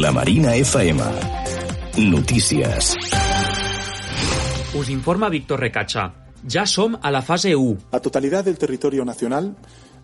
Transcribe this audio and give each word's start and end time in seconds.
La 0.00 0.10
Marina 0.10 0.54
FM. 0.54 1.02
Notícies. 1.98 2.96
Us 4.74 4.88
informa 4.88 5.28
Víctor 5.28 5.60
Recacha. 5.60 6.14
Ya 6.44 6.64
som 6.64 6.96
a 7.02 7.10
la 7.10 7.20
fase 7.20 7.54
1. 7.54 7.78
La 7.92 8.00
totalidad 8.00 8.42
del 8.42 8.56
territorio 8.56 9.04
nacional 9.04 9.54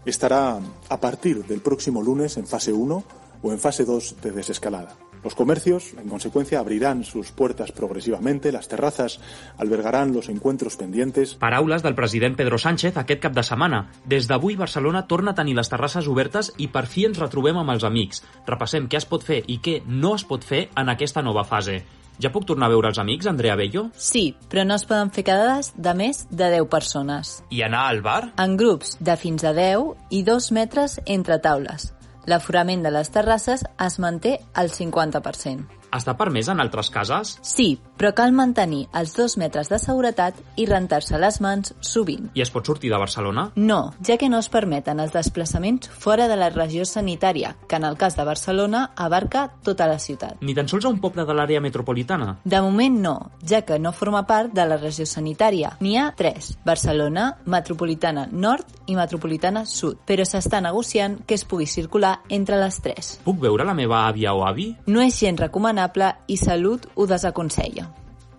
estará 0.05 0.59
a 0.91 1.01
partir 1.01 1.43
del 1.47 1.63
próximo 1.63 2.03
lunes 2.03 2.37
en 2.37 2.47
fase 2.47 2.71
1 2.71 3.05
o 3.43 3.51
en 3.51 3.59
fase 3.59 3.87
2 3.87 4.17
de 4.21 4.33
desescalada. 4.33 4.95
Los 5.29 5.35
comercios, 5.35 5.93
en 6.01 6.09
consecuencia, 6.09 6.59
abrirán 6.59 7.05
sus 7.05 7.33
puertas 7.33 7.71
progresivamente, 7.71 8.51
las 8.51 8.67
terrazas 8.67 9.21
albergarán 9.59 10.15
los 10.15 10.31
encuentros 10.31 10.77
pendientes. 10.77 11.35
Paraules 11.35 11.83
del 11.83 11.95
president 11.95 12.35
Pedro 12.35 12.57
Sánchez 12.57 12.97
aquest 12.97 13.21
cap 13.21 13.35
de 13.37 13.43
setmana. 13.45 13.83
Des 14.09 14.25
d'avui 14.25 14.57
Barcelona 14.57 15.03
torna 15.07 15.35
a 15.35 15.37
tenir 15.37 15.53
les 15.59 15.69
terrasses 15.69 16.09
obertes 16.09 16.55
i 16.57 16.71
per 16.73 16.87
fi 16.89 17.05
ens 17.11 17.21
retrobem 17.21 17.61
amb 17.61 17.75
els 17.75 17.85
amics. 17.85 18.23
Repassem 18.47 18.87
què 18.89 18.97
es 19.03 19.05
pot 19.05 19.21
fer 19.21 19.43
i 19.45 19.59
què 19.61 19.83
no 19.85 20.15
es 20.17 20.25
pot 20.25 20.49
fer 20.49 20.71
en 20.73 20.89
aquesta 20.89 21.21
nova 21.21 21.45
fase. 21.45 21.83
Ja 22.25 22.33
puc 22.33 22.49
tornar 22.49 22.71
a 22.71 22.73
veure 22.73 22.89
els 22.89 22.99
amics, 22.99 23.29
Andrea 23.29 23.59
Bello? 23.61 23.91
Sí, 24.01 24.33
però 24.49 24.65
no 24.65 24.81
es 24.81 24.89
poden 24.89 25.13
fer 25.13 25.27
quedades 25.29 25.75
de 25.77 25.93
més 25.93 26.25
de 26.31 26.49
10 26.57 26.73
persones. 26.73 27.37
I 27.53 27.61
anar 27.69 27.85
al 27.93 28.01
bar? 28.01 28.33
En 28.41 28.57
grups 28.57 28.97
de 28.97 29.21
fins 29.21 29.45
a 29.45 29.53
10 29.53 29.93
i 30.09 30.25
2 30.25 30.51
metres 30.57 31.03
entre 31.05 31.37
taules. 31.37 31.93
L'aforament 32.29 32.83
de 32.85 32.91
les 32.93 33.09
terrasses 33.15 33.65
es 33.87 33.99
manté 34.05 34.37
al 34.63 34.69
50%. 34.69 35.78
Està 35.95 36.15
permès 36.19 36.49
en 36.53 36.61
altres 36.61 36.91
cases? 36.93 37.39
Sí, 37.43 37.79
però 37.97 38.13
cal 38.15 38.35
mantenir 38.37 38.85
els 38.97 39.15
dos 39.17 39.37
metres 39.41 39.71
de 39.73 39.79
seguretat 39.81 40.37
i 40.61 40.67
rentar-se 40.69 41.19
les 41.19 41.41
mans 41.41 41.73
sovint. 41.81 42.29
I 42.37 42.45
es 42.45 42.53
pot 42.53 42.67
sortir 42.69 42.91
de 42.93 43.01
Barcelona? 43.01 43.49
No, 43.57 43.95
ja 44.05 44.19
que 44.21 44.29
no 44.29 44.39
es 44.43 44.51
permeten 44.53 45.01
els 45.01 45.15
desplaçaments 45.17 45.89
fora 45.89 46.29
de 46.29 46.37
la 46.37 46.51
regió 46.53 46.85
sanitària, 46.85 47.55
que 47.69 47.81
en 47.81 47.87
el 47.89 47.97
cas 47.97 48.17
de 48.19 48.27
Barcelona 48.29 48.91
abarca 48.97 49.49
tota 49.65 49.89
la 49.89 49.99
ciutat. 49.99 50.43
Ni 50.45 50.55
tan 50.55 50.69
sols 50.69 50.85
a 50.85 50.93
un 50.93 51.01
poble 51.01 51.25
de 51.25 51.37
l'àrea 51.37 51.63
metropolitana? 51.65 52.37
De 52.45 52.61
moment 52.61 53.01
no, 53.01 53.17
ja 53.49 53.63
que 53.63 53.81
no 53.81 53.95
forma 53.97 54.27
part 54.29 54.53
de 54.53 54.69
la 54.69 54.77
regió 54.77 55.07
sanitària. 55.09 55.73
N'hi 55.81 55.97
ha 55.97 56.11
tres, 56.17 56.53
Barcelona, 56.69 57.31
Metropolitana 57.47 58.29
Nord 58.31 58.85
i 58.87 58.97
Metropolitana 58.97 59.65
Sud, 59.67 60.05
però 60.07 60.27
s'està 60.29 60.61
negociant 60.65 61.23
que 61.27 61.39
es 61.39 61.47
pugui 61.49 61.67
circular 61.67 62.19
entre 62.29 62.61
les 62.61 62.81
tres. 62.85 63.17
Puc 63.25 63.41
veure 63.41 63.65
la 63.65 63.77
meva 63.77 64.05
àvia 64.07 64.37
o 64.37 64.45
avi? 64.47 64.71
No 64.87 65.01
és 65.01 65.17
gens 65.19 65.41
recomanable 65.41 65.78
i 66.27 66.37
Salut 66.37 66.87
ho 66.95 67.07
desaconsella. 67.07 67.87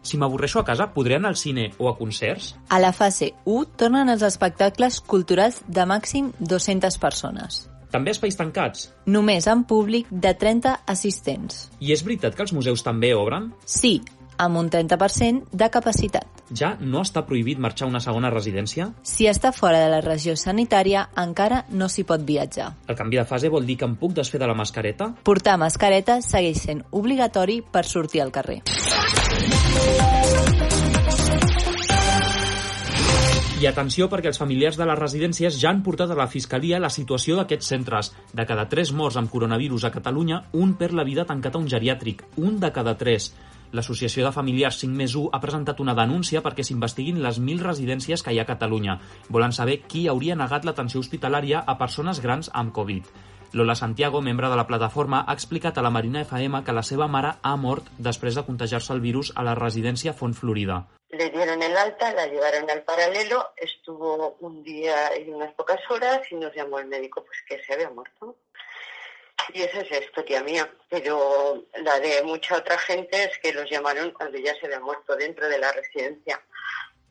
Si 0.02 0.18
m'avorreixo 0.18 0.60
a 0.60 0.66
casa, 0.66 0.90
podré 0.94 1.16
anar 1.16 1.30
al 1.34 1.38
cine 1.38 1.72
o 1.78 1.90
a 1.90 1.98
concerts? 1.98 2.54
A 2.70 2.80
la 2.80 2.92
fase 2.96 3.34
1 3.46 3.76
tornen 3.80 4.10
els 4.10 4.24
espectacles 4.24 5.02
culturals 5.02 5.62
de 5.68 5.86
màxim 5.86 6.32
200 6.40 6.98
persones. 7.00 7.66
També 7.92 8.14
espais 8.14 8.38
tancats? 8.38 8.90
Només 9.10 9.48
en 9.50 9.64
públic 9.66 10.08
de 10.12 10.36
30 10.38 10.76
assistents. 10.88 11.68
I 11.82 11.94
és 11.96 12.04
veritat 12.06 12.36
que 12.36 12.46
els 12.46 12.54
museus 12.54 12.84
també 12.86 13.16
obren? 13.18 13.50
Sí, 13.66 14.00
amb 14.40 14.58
un 14.58 14.70
30% 14.72 15.52
de 15.52 15.70
capacitat. 15.70 16.26
Ja 16.56 16.72
no 16.82 17.04
està 17.04 17.26
prohibit 17.28 17.60
marxar 17.62 17.86
a 17.86 17.92
una 17.92 18.02
segona 18.02 18.32
residència? 18.34 18.90
Si 19.04 19.28
està 19.30 19.52
fora 19.54 19.84
de 19.84 19.92
la 19.92 20.02
regió 20.02 20.34
sanitària, 20.40 21.06
encara 21.20 21.66
no 21.70 21.92
s'hi 21.92 22.08
pot 22.08 22.24
viatjar. 22.26 22.72
El 22.88 22.98
canvi 22.98 23.20
de 23.20 23.28
fase 23.30 23.52
vol 23.54 23.68
dir 23.68 23.78
que 23.78 23.86
em 23.86 24.00
puc 24.00 24.16
desfer 24.18 24.42
de 24.42 24.50
la 24.50 24.58
mascareta? 24.58 25.12
Portar 25.28 25.60
mascareta 25.62 26.22
segueix 26.26 26.64
sent 26.66 26.86
obligatori 26.90 27.62
per 27.62 27.86
sortir 27.86 28.24
al 28.24 28.34
carrer. 28.34 28.64
I 33.60 33.66
atenció 33.68 34.06
perquè 34.08 34.30
els 34.32 34.38
familiars 34.40 34.78
de 34.80 34.86
les 34.88 34.96
residències 34.96 35.58
ja 35.60 35.68
han 35.74 35.82
portat 35.84 36.14
a 36.14 36.16
la 36.16 36.30
Fiscalia 36.32 36.78
la 36.80 36.88
situació 36.88 37.36
d'aquests 37.36 37.68
centres. 37.74 38.14
De 38.32 38.46
cada 38.48 38.70
3 38.72 38.94
morts 38.96 39.18
amb 39.20 39.28
coronavirus 39.28 39.84
a 39.84 39.92
Catalunya, 39.92 40.46
un 40.56 40.78
perd 40.80 40.96
la 40.96 41.04
vida 41.04 41.26
tancat 41.28 41.58
a 41.58 41.60
un 41.60 41.68
geriàtric. 41.68 42.24
Un 42.40 42.56
de 42.64 42.72
cada 42.72 42.96
3. 42.96 43.28
L'Associació 43.72 44.26
de 44.26 44.34
Familiars 44.34 44.80
5 44.82 44.98
més 44.98 45.14
1 45.14 45.30
ha 45.34 45.40
presentat 45.44 45.82
una 45.84 45.94
denúncia 45.98 46.42
perquè 46.46 46.64
s'investiguin 46.66 47.20
les 47.22 47.38
1.000 47.38 47.62
residències 47.66 48.24
que 48.26 48.34
hi 48.34 48.40
ha 48.40 48.46
a 48.48 48.50
Catalunya. 48.50 48.96
Volen 49.30 49.54
saber 49.54 49.82
qui 49.86 50.08
hauria 50.10 50.38
negat 50.40 50.66
l'atenció 50.66 51.02
hospitalària 51.04 51.62
a 51.62 51.78
persones 51.78 52.22
grans 52.24 52.50
amb 52.54 52.74
Covid. 52.74 53.12
Lola 53.54 53.76
Santiago, 53.76 54.22
membre 54.22 54.50
de 54.50 54.58
la 54.58 54.66
plataforma, 54.66 55.24
ha 55.28 55.34
explicat 55.34 55.78
a 55.78 55.84
la 55.86 55.90
Marina 55.90 56.22
FM 56.22 56.64
que 56.66 56.74
la 56.74 56.84
seva 56.86 57.08
mare 57.08 57.36
ha 57.42 57.56
mort 57.58 57.88
després 57.98 58.38
de 58.38 58.46
contagiar-se 58.46 58.94
el 58.94 59.02
virus 59.06 59.32
a 59.36 59.46
la 59.46 59.56
residència 59.58 60.14
Font 60.14 60.34
Florida. 60.38 60.84
Le 61.10 61.30
dieron 61.34 61.62
el 61.62 61.78
alta, 61.78 62.12
la 62.14 62.28
llevaron 62.28 62.70
al 62.70 62.84
paralelo, 62.84 63.54
estuvo 63.58 64.36
un 64.42 64.62
día 64.64 65.18
y 65.18 65.30
unas 65.30 65.54
pocas 65.54 65.82
horas 65.90 66.22
y 66.32 66.36
nos 66.36 66.56
llamó 66.56 66.78
el 66.80 66.88
médico 66.88 67.26
pues 67.26 67.40
que 67.48 67.64
se 67.64 67.74
había 67.74 67.90
muerto. 67.90 68.36
Y 69.54 69.62
esa 69.62 69.82
es 69.82 69.90
la 69.90 69.98
historia 69.98 70.44
mía, 70.44 70.70
pero 70.90 71.66
la 71.84 72.00
de 72.00 72.24
mucha 72.24 72.58
otra 72.58 72.78
gente 72.78 73.24
es 73.24 73.32
que 73.42 73.52
los 73.52 73.70
llamaron 73.70 74.12
cuando 74.12 74.38
ya 74.38 74.54
se 74.60 74.68
había 74.68 74.80
muerto 74.80 75.16
dentro 75.16 75.48
de 75.48 75.58
la 75.58 75.72
residencia. 75.72 76.40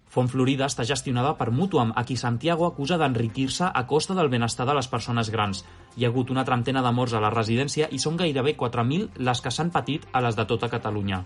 Font 0.09 0.31
Florida 0.33 0.65
està 0.65 0.87
gestionada 0.89 1.35
per 1.37 1.51
Mutuam, 1.53 1.91
a 1.95 2.05
qui 2.09 2.17
Santiago 2.17 2.65
acusa 2.67 2.97
d'enriquir-se 3.01 3.69
a 3.69 3.83
costa 3.91 4.17
del 4.17 4.31
benestar 4.33 4.65
de 4.67 4.77
les 4.79 4.89
persones 4.89 5.29
grans. 5.35 5.61
Hi 5.97 6.07
ha 6.07 6.09
hagut 6.09 6.33
una 6.33 6.47
trentena 6.49 6.83
de 6.83 6.93
morts 6.97 7.13
a 7.13 7.21
la 7.21 7.33
residència 7.35 7.91
i 7.93 8.01
són 8.01 8.17
gairebé 8.17 8.57
4.000 8.57 9.21
les 9.29 9.45
que 9.45 9.53
s'han 9.53 9.75
patit 9.75 10.09
a 10.13 10.25
les 10.25 10.39
de 10.39 10.49
tota 10.49 10.73
Catalunya. 10.73 11.21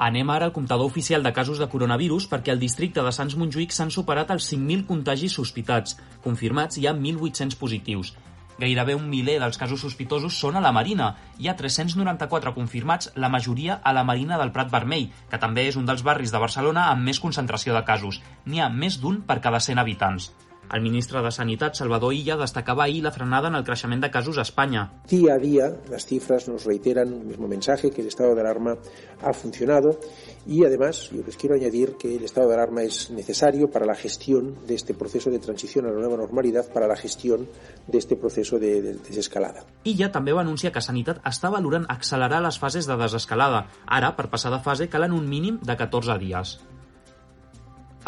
Anem 0.00 0.30
ara 0.32 0.46
al 0.48 0.54
comptador 0.56 0.86
oficial 0.86 1.26
de 1.26 1.34
casos 1.36 1.58
de 1.60 1.68
coronavirus 1.68 2.30
perquè 2.30 2.54
al 2.54 2.62
districte 2.62 3.02
de 3.04 3.10
Sants 3.12 3.34
Montjuïc 3.36 3.74
s'han 3.74 3.90
superat 3.92 4.30
els 4.32 4.46
5.000 4.52 4.86
contagis 4.88 5.34
sospitats. 5.36 5.98
Confirmats 6.24 6.78
hi 6.78 6.86
ha 6.86 6.94
1.800 6.94 7.58
positius. 7.60 8.14
Gairebé 8.60 8.94
un 8.98 9.08
miler 9.08 9.38
dels 9.40 9.56
casos 9.60 9.80
sospitosos 9.80 10.36
són 10.36 10.58
a 10.58 10.64
la 10.64 10.72
Marina. 10.76 11.14
Hi 11.40 11.48
ha 11.48 11.56
394 11.56 12.52
confirmats, 12.56 13.08
la 13.16 13.32
majoria 13.32 13.78
a 13.82 13.94
la 13.96 14.04
Marina 14.04 14.36
del 14.40 14.52
Prat 14.52 14.68
Vermell, 14.74 15.08
que 15.30 15.40
també 15.40 15.64
és 15.70 15.80
un 15.80 15.88
dels 15.88 16.04
barris 16.04 16.34
de 16.34 16.42
Barcelona 16.42 16.90
amb 16.90 17.08
més 17.08 17.22
concentració 17.24 17.74
de 17.76 17.84
casos. 17.88 18.20
N'hi 18.44 18.60
ha 18.60 18.68
més 18.68 19.00
d'un 19.00 19.22
per 19.24 19.40
cada 19.40 19.64
100 19.64 19.80
habitants. 19.80 20.30
El 20.72 20.82
ministre 20.82 21.20
de 21.20 21.30
Sanitat, 21.32 21.74
Salvador 21.74 22.14
Illa, 22.14 22.36
destacava 22.38 22.84
ahir 22.84 23.02
la 23.02 23.10
frenada 23.10 23.48
en 23.48 23.56
el 23.58 23.64
creixement 23.66 24.02
de 24.04 24.10
casos 24.10 24.38
a 24.38 24.42
Espanya. 24.42 24.84
Día 25.08 25.34
a 25.34 25.38
día 25.38 25.72
las 25.90 26.06
cifras 26.06 26.46
nos 26.48 26.64
reiteran 26.64 27.08
el 27.08 27.24
mismo 27.24 27.48
mensaje, 27.48 27.90
que 27.90 28.02
el 28.02 28.06
estado 28.06 28.36
de 28.36 28.42
alarma 28.42 28.76
ha 29.20 29.32
funcionado 29.32 29.98
y 30.46 30.64
además 30.64 31.10
yo 31.10 31.22
les 31.26 31.36
quiero 31.36 31.56
añadir 31.56 31.96
que 31.96 32.16
el 32.16 32.24
estado 32.24 32.48
de 32.48 32.54
alarma 32.54 32.84
es 32.84 33.10
necesario 33.10 33.68
para 33.68 33.84
la 33.84 33.96
gestión 33.96 34.54
de 34.66 34.74
este 34.76 34.94
proceso 34.94 35.28
de 35.30 35.40
transición 35.40 35.86
a 35.86 35.90
la 35.90 35.98
nueva 35.98 36.16
normalidad, 36.16 36.72
para 36.72 36.86
la 36.86 36.96
gestión 36.96 37.48
de 37.88 37.98
este 37.98 38.14
proceso 38.14 38.58
de, 38.60 38.80
de 38.80 38.94
desescalada. 38.94 39.66
Illa 39.82 40.12
també 40.14 40.30
va 40.30 40.46
anunciar 40.46 40.70
que 40.70 40.82
Sanitat 40.84 41.18
està 41.26 41.50
valorant 41.50 41.88
accelerar 41.90 42.44
les 42.46 42.62
fases 42.62 42.86
de 42.86 42.96
desescalada. 43.00 43.66
Ara, 43.86 44.14
per 44.14 44.30
passar 44.30 44.54
de 44.54 44.62
fase, 44.62 44.86
calen 44.88 45.16
un 45.16 45.26
mínim 45.26 45.58
de 45.66 45.74
14 45.76 46.18
dies. 46.22 46.60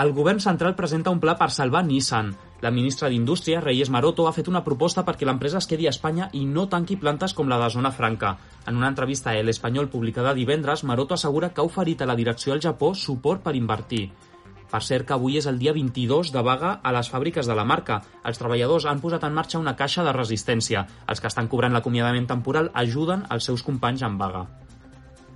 El 0.00 0.14
govern 0.16 0.41
central 0.41 0.72
presenta 0.75 1.12
un 1.12 1.19
pla 1.20 1.34
per 1.36 1.50
salvar 1.53 1.82
Nissan. 1.84 2.30
La 2.62 2.70
ministra 2.70 3.10
d'Indústria, 3.12 3.60
Reyes 3.60 3.91
Maroto, 3.92 4.25
ha 4.26 4.32
fet 4.32 4.48
una 4.48 4.62
proposta 4.64 5.04
perquè 5.04 5.26
l'empresa 5.28 5.58
es 5.58 5.66
quedi 5.69 5.86
a 5.86 5.92
Espanya 5.92 6.30
i 6.32 6.47
no 6.48 6.64
tanqui 6.72 6.97
plantes 6.97 7.34
com 7.36 7.50
la 7.50 7.58
de 7.60 7.69
Zona 7.75 7.91
Franca. 7.92 8.38
En 8.66 8.78
una 8.81 8.88
entrevista 8.88 9.31
a 9.31 9.36
El 9.36 9.52
Espanyol 9.52 9.91
publicada 9.92 10.32
divendres, 10.32 10.84
Maroto 10.84 11.14
assegura 11.14 11.50
que 11.52 11.60
ha 11.60 11.69
oferit 11.69 12.00
a 12.00 12.08
la 12.08 12.16
direcció 12.16 12.54
del 12.54 12.62
Japó 12.64 12.94
suport 12.94 13.44
per 13.44 13.54
invertir. 13.58 14.06
Per 14.72 14.81
cert 14.81 15.04
que 15.04 15.12
avui 15.12 15.36
és 15.36 15.47
el 15.50 15.58
dia 15.60 15.76
22 15.76 16.32
de 16.32 16.41
vaga 16.41 16.78
a 16.81 16.97
les 16.97 17.12
fàbriques 17.12 17.44
de 17.44 17.54
la 17.54 17.69
marca. 17.69 18.00
Els 18.25 18.41
treballadors 18.41 18.88
han 18.88 19.04
posat 19.04 19.28
en 19.28 19.36
marxa 19.36 19.60
una 19.60 19.76
caixa 19.76 20.06
de 20.06 20.16
resistència. 20.16 20.86
Els 21.04 21.20
que 21.20 21.28
estan 21.28 21.52
cobrant 21.52 21.76
l'acomiadament 21.76 22.31
temporal 22.31 22.72
ajuden 22.72 23.26
els 23.28 23.44
seus 23.44 23.60
companys 23.62 24.08
en 24.08 24.16
vaga. 24.16 24.47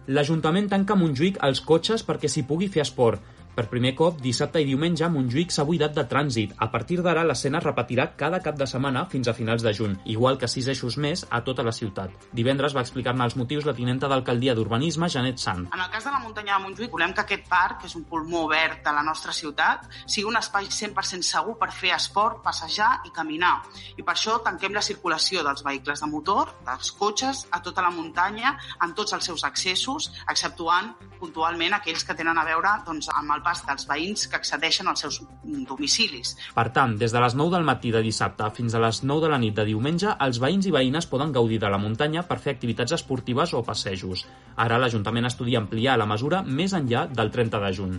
L'Ajuntament 0.07 0.71
tanca 0.73 0.97
Montjuïc 0.97 1.43
els 1.45 1.61
cotxes 1.61 2.07
perquè 2.07 2.31
s'hi 2.31 2.47
pugui 2.49 2.71
fer 2.73 2.87
esport. 2.87 3.21
Per 3.57 3.65
primer 3.71 3.95
cop, 3.97 4.19
dissabte 4.21 4.61
i 4.61 4.67
diumenge, 4.69 5.07
Montjuïc 5.09 5.55
s'ha 5.55 5.65
buidat 5.65 5.95
de 5.97 6.03
trànsit. 6.05 6.51
A 6.61 6.67
partir 6.69 6.99
d'ara, 7.01 7.23
l'escena 7.25 7.57
es 7.63 7.65
repetirà 7.65 8.05
cada 8.21 8.43
cap 8.45 8.59
de 8.61 8.67
setmana 8.69 9.07
fins 9.09 9.31
a 9.31 9.33
finals 9.39 9.63
de 9.65 9.73
juny, 9.73 9.95
igual 10.13 10.37
que 10.37 10.51
sis 10.53 10.67
eixos 10.69 10.99
més 11.01 11.23
a 11.33 11.41
tota 11.47 11.65
la 11.65 11.73
ciutat. 11.73 12.13
Divendres 12.37 12.77
va 12.77 12.83
explicar-ne 12.85 13.25
els 13.25 13.37
motius 13.41 13.65
la 13.65 13.73
tinenta 13.79 14.11
d'alcaldia 14.13 14.53
d'Urbanisme, 14.59 15.09
Janet 15.09 15.41
Sant. 15.41 15.65
En 15.73 15.81
el 15.81 15.89
cas 15.95 16.05
de 16.05 16.13
la 16.13 16.21
muntanya 16.21 16.59
de 16.59 16.67
Montjuïc, 16.67 16.93
volem 16.93 17.15
que 17.17 17.25
aquest 17.25 17.49
parc, 17.49 17.79
que 17.81 17.89
és 17.89 17.97
un 17.97 18.05
pulmó 18.05 18.45
verd 18.51 18.83
de 18.85 18.93
la 18.93 19.07
nostra 19.07 19.33
ciutat, 19.33 19.89
sigui 20.05 20.29
un 20.29 20.37
espai 20.37 20.69
100% 20.69 21.25
segur 21.25 21.57
per 21.57 21.71
fer 21.73 21.95
esport, 21.97 22.43
passejar 22.45 22.91
i 23.09 23.15
caminar. 23.17 23.55
I 23.97 24.05
per 24.05 24.19
això 24.19 24.37
tanquem 24.45 24.77
la 24.77 24.85
circulació 24.85 25.41
dels 25.49 25.65
vehicles 25.65 26.05
de 26.05 26.11
motor, 26.13 26.53
dels 26.69 26.93
cotxes, 27.01 27.47
a 27.49 27.65
tota 27.65 27.89
la 27.89 27.95
muntanya, 27.97 28.53
en 28.85 28.93
tots 28.93 29.17
els 29.17 29.33
seus 29.33 29.49
accessos, 29.49 30.13
exceptuant 30.29 30.93
puntualment 31.21 31.77
aquells 31.77 32.05
que 32.07 32.17
tenen 32.19 32.39
a 32.39 32.45
veure 32.47 32.73
doncs, 32.87 33.09
amb 33.15 33.35
el 33.37 33.43
pas 33.45 33.63
dels 33.67 33.87
veïns 33.89 34.27
que 34.31 34.39
accedeixen 34.39 34.89
als 34.89 35.05
seus 35.05 35.21
domicilis. 35.69 36.35
Per 36.57 36.69
tant, 36.77 36.97
des 37.01 37.13
de 37.13 37.23
les 37.23 37.37
9 37.39 37.55
del 37.57 37.67
matí 37.69 37.93
de 37.95 38.03
dissabte 38.05 38.51
fins 38.57 38.75
a 38.75 38.83
les 38.83 39.03
9 39.05 39.27
de 39.27 39.33
la 39.33 39.41
nit 39.43 39.57
de 39.57 39.67
diumenge, 39.69 40.13
els 40.27 40.41
veïns 40.43 40.67
i 40.67 40.75
veïnes 40.75 41.09
poden 41.11 41.33
gaudir 41.33 41.61
de 41.63 41.71
la 41.73 41.81
muntanya 41.83 42.27
per 42.29 42.39
fer 42.43 42.57
activitats 42.57 42.97
esportives 42.99 43.55
o 43.55 43.65
passejos. 43.67 44.27
Ara 44.57 44.79
l'Ajuntament 44.79 45.27
estudia 45.27 45.63
ampliar 45.63 45.97
la 45.99 46.07
mesura 46.07 46.43
més 46.43 46.77
enllà 46.77 47.07
del 47.09 47.33
30 47.33 47.65
de 47.65 47.73
juny. 47.81 47.99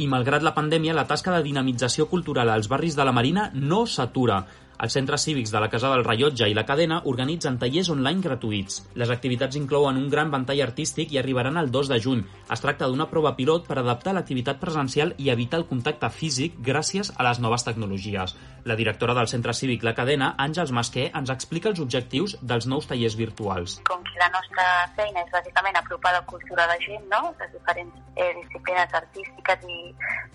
I 0.00 0.06
malgrat 0.08 0.40
la 0.40 0.54
pandèmia, 0.56 0.94
la 0.96 1.04
tasca 1.04 1.34
de 1.34 1.44
dinamització 1.44 2.06
cultural 2.08 2.48
als 2.48 2.70
barris 2.72 2.96
de 2.96 3.04
la 3.04 3.12
Marina 3.12 3.50
no 3.52 3.84
s'atura. 3.84 4.38
Els 4.80 4.94
centres 4.96 5.26
cívics 5.26 5.50
de 5.52 5.60
la 5.60 5.68
Casa 5.68 5.90
del 5.92 6.06
Rellotge 6.06 6.46
i 6.48 6.54
la 6.56 6.64
Cadena 6.64 7.02
organitzen 7.10 7.58
tallers 7.60 7.90
online 7.92 8.24
gratuïts. 8.24 8.78
Les 8.96 9.10
activitats 9.12 9.58
inclouen 9.60 9.98
un 10.00 10.06
gran 10.08 10.30
ventall 10.32 10.62
artístic 10.64 11.12
i 11.12 11.18
arribaran 11.20 11.60
el 11.60 11.68
2 11.74 11.90
de 11.92 11.98
juny. 12.00 12.22
Es 12.48 12.64
tracta 12.64 12.88
d'una 12.88 13.10
prova 13.10 13.34
pilot 13.36 13.66
per 13.68 13.76
adaptar 13.82 14.14
l'activitat 14.16 14.56
presencial 14.62 15.12
i 15.18 15.28
evitar 15.34 15.60
el 15.60 15.66
contacte 15.68 16.08
físic 16.14 16.56
gràcies 16.70 17.12
a 17.16 17.26
les 17.28 17.42
noves 17.44 17.66
tecnologies. 17.68 18.32
La 18.64 18.76
directora 18.76 19.14
del 19.18 19.28
centre 19.28 19.52
cívic 19.52 19.84
La 19.84 19.92
Cadena, 19.98 20.32
Àngels 20.46 20.72
Masquer, 20.72 21.10
ens 21.20 21.34
explica 21.36 21.68
els 21.68 21.84
objectius 21.84 22.38
dels 22.40 22.66
nous 22.72 22.88
tallers 22.88 23.18
virtuals. 23.20 23.76
Com 23.90 24.00
que 24.08 24.16
la 24.24 24.30
nostra 24.32 24.66
feina 24.96 25.26
és 25.26 25.30
bàsicament 25.36 25.76
apropar 25.76 26.14
la 26.16 26.24
cultura 26.32 26.64
a 26.64 26.72
la 26.72 26.80
gent, 26.80 27.04
no? 27.12 27.34
les 27.40 27.52
diferents 27.52 28.00
eh, 28.16 28.32
disciplines 28.40 28.98
artístiques 29.02 29.68
i, 29.76 29.78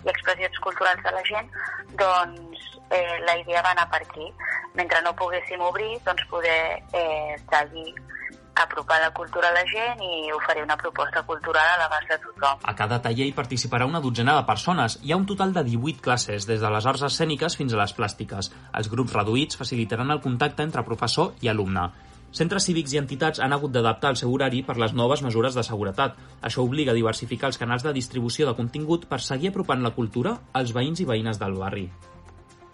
i 0.06 0.14
expressions 0.14 0.62
culturals 0.62 1.02
de 1.02 1.14
la 1.18 1.26
gent, 1.34 1.54
doncs 1.98 2.66
eh, 2.90 3.18
la 3.26 3.38
idea 3.42 3.62
va 3.62 3.74
anar 3.74 3.88
per 3.90 4.02
aquí. 4.02 4.30
Mentre 4.76 5.00
no 5.04 5.14
poguéssim 5.16 5.62
obrir, 5.64 5.96
doncs 6.04 6.26
poder 6.30 6.82
eh, 6.92 7.36
seguir 7.48 7.94
apropar 8.56 9.00
la 9.00 9.12
cultura 9.12 9.48
a 9.48 9.52
la 9.52 9.64
gent 9.68 10.00
i 10.00 10.32
oferir 10.32 10.64
una 10.64 10.76
proposta 10.80 11.22
cultural 11.28 11.74
a 11.74 11.76
l'abast 11.82 12.08
de 12.08 12.18
tothom. 12.24 12.64
A 12.64 12.74
cada 12.74 12.98
taller 13.04 13.28
hi 13.28 13.36
participarà 13.36 13.86
una 13.86 14.00
dotzena 14.00 14.34
de 14.38 14.46
persones. 14.48 14.98
Hi 15.02 15.12
ha 15.12 15.20
un 15.20 15.26
total 15.28 15.52
de 15.52 15.62
18 15.68 16.00
classes, 16.00 16.48
des 16.48 16.60
de 16.60 16.72
les 16.72 16.88
arts 16.88 17.04
escèniques 17.10 17.56
fins 17.60 17.76
a 17.76 17.80
les 17.82 17.94
plàstiques. 17.96 18.50
Els 18.72 18.90
grups 18.92 19.12
reduïts 19.12 19.60
facilitaran 19.60 20.10
el 20.10 20.24
contacte 20.24 20.64
entre 20.64 20.84
professor 20.88 21.34
i 21.44 21.52
alumne. 21.52 21.90
Centres 22.36 22.66
cívics 22.68 22.92
i 22.92 22.98
entitats 23.00 23.40
han 23.40 23.54
hagut 23.54 23.72
d'adaptar 23.72 24.10
el 24.12 24.18
seu 24.20 24.32
horari 24.32 24.64
per 24.66 24.76
les 24.80 24.92
noves 24.92 25.22
mesures 25.22 25.54
de 25.54 25.62
seguretat. 25.64 26.18
Això 26.42 26.64
obliga 26.64 26.92
a 26.92 26.98
diversificar 26.98 27.52
els 27.52 27.60
canals 27.60 27.86
de 27.86 27.94
distribució 27.96 28.48
de 28.48 28.56
contingut 28.58 29.06
per 29.08 29.22
seguir 29.24 29.52
apropant 29.52 29.84
la 29.84 29.94
cultura 29.96 30.36
als 30.52 30.74
veïns 30.76 31.00
i 31.00 31.08
veïnes 31.08 31.40
del 31.40 31.56
barri. 31.60 31.88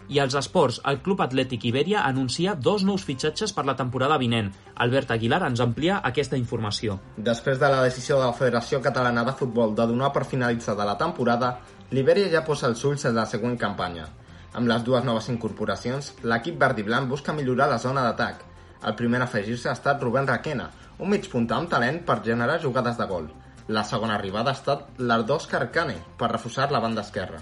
I 0.09 0.19
als 0.19 0.35
esports, 0.35 0.81
el 0.89 0.99
Club 1.01 1.21
Atlètic 1.23 1.63
Ibèria 1.69 2.01
anuncia 2.03 2.55
dos 2.55 2.83
nous 2.83 3.03
fitxatges 3.07 3.53
per 3.55 3.63
la 3.65 3.75
temporada 3.79 4.17
vinent. 4.19 4.49
Albert 4.75 5.13
Aguilar 5.15 5.41
ens 5.47 5.61
amplia 5.63 6.01
aquesta 6.03 6.37
informació. 6.37 6.97
Després 7.17 7.61
de 7.61 7.69
la 7.71 7.83
decisió 7.85 8.19
de 8.19 8.25
la 8.27 8.35
Federació 8.35 8.81
Catalana 8.83 9.23
de 9.23 9.35
Futbol 9.39 9.75
de 9.77 9.87
donar 9.87 10.11
per 10.11 10.25
finalitzada 10.27 10.85
la 10.85 10.97
temporada, 10.99 11.53
l'Ibèria 11.91 12.29
ja 12.33 12.43
posa 12.43 12.67
els 12.67 12.83
ulls 12.83 13.05
en 13.07 13.15
la 13.15 13.25
següent 13.29 13.55
campanya. 13.57 14.09
Amb 14.53 14.67
les 14.69 14.83
dues 14.83 15.05
noves 15.07 15.29
incorporacions, 15.31 16.11
l'equip 16.23 16.59
verd 16.61 16.83
i 16.83 16.87
blanc 16.89 17.09
busca 17.09 17.33
millorar 17.33 17.69
la 17.71 17.79
zona 17.79 18.03
d'atac. 18.05 18.43
El 18.83 18.97
primer 18.99 19.23
a 19.23 19.29
afegir-se 19.29 19.71
ha 19.71 19.77
estat 19.79 20.03
Rubén 20.03 20.27
Raquena, 20.27 20.69
un 20.99 21.09
mig 21.09 21.31
punta 21.31 21.55
amb 21.55 21.71
talent 21.71 22.03
per 22.05 22.21
generar 22.27 22.59
jugades 22.61 22.99
de 22.99 23.07
gol. 23.07 23.31
La 23.67 23.87
segona 23.87 24.19
arribada 24.19 24.51
ha 24.51 24.59
estat 24.59 24.99
l'Ardós 24.99 25.47
Carcane, 25.47 25.95
per 26.19 26.33
reforçar 26.35 26.69
la 26.71 26.83
banda 26.83 27.01
esquerra. 27.01 27.39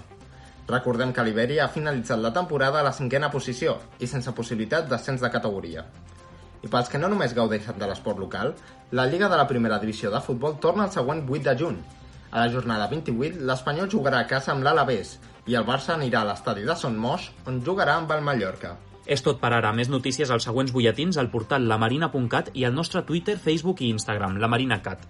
Recordem 0.68 1.12
que 1.12 1.24
l'Iberia 1.26 1.64
ha 1.64 1.72
finalitzat 1.72 2.20
la 2.22 2.32
temporada 2.32 2.80
a 2.80 2.86
la 2.86 2.94
cinquena 2.94 3.30
posició 3.30 3.76
i 3.98 4.06
sense 4.06 4.32
possibilitat 4.36 4.86
d'ascens 4.88 5.24
de 5.24 5.30
categoria. 5.30 5.84
I 6.62 6.70
pels 6.70 6.88
que 6.88 7.00
no 7.02 7.10
només 7.10 7.34
gaudeixen 7.34 7.78
de 7.78 7.88
l'esport 7.90 8.20
local, 8.22 8.54
la 8.92 9.08
Lliga 9.10 9.28
de 9.28 9.40
la 9.40 9.48
Primera 9.50 9.80
Divisió 9.82 10.12
de 10.12 10.20
Futbol 10.22 10.60
torna 10.62 10.86
el 10.86 10.94
següent 10.94 11.24
8 11.26 11.42
de 11.48 11.56
juny. 11.58 11.82
A 12.30 12.46
la 12.46 12.52
jornada 12.52 12.86
28, 12.88 13.42
l'Espanyol 13.48 13.90
jugarà 13.90 14.22
a 14.22 14.28
casa 14.30 14.54
amb 14.54 14.64
l'Alavés 14.64 15.18
i 15.50 15.58
el 15.58 15.66
Barça 15.66 15.96
anirà 15.96 16.22
a 16.22 16.30
l'estadi 16.30 16.62
de 16.64 16.76
Son 16.78 16.96
Moix, 16.96 17.26
on 17.50 17.58
jugarà 17.66 17.98
amb 17.98 18.14
el 18.14 18.22
Mallorca. 18.22 18.76
És 19.04 19.24
tot 19.26 19.40
per 19.42 19.50
ara. 19.56 19.72
Més 19.74 19.90
notícies 19.90 20.30
als 20.30 20.46
següents 20.46 20.70
butlletins 20.72 21.18
al 21.18 21.30
portal 21.34 21.66
lamarina.cat 21.66 22.52
i 22.54 22.64
al 22.64 22.74
nostre 22.78 23.02
Twitter, 23.02 23.36
Facebook 23.36 23.82
i 23.82 23.90
Instagram, 23.90 24.38
lamarinacat. 24.38 25.08